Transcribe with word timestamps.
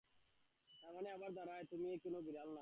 তারমানে 0.69 1.09
আবার 1.11 1.31
দাঁড়ায়, 1.33 1.63
তুমি 1.63 1.89
কোন 1.97 2.13
বিড়াল 2.25 2.49
না। 2.49 2.59